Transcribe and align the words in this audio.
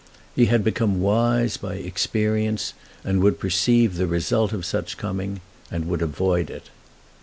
He 0.35 0.47
had 0.47 0.63
become 0.63 0.99
wise 0.99 1.57
by 1.57 1.75
experience, 1.75 2.73
and 3.03 3.21
would 3.21 3.37
perceive 3.39 3.97
the 3.97 4.07
result 4.07 4.51
of 4.51 4.65
such 4.65 4.97
coming, 4.97 5.41
and 5.69 5.87
would 5.87 6.01
avoid 6.01 6.49
it. 6.49 6.71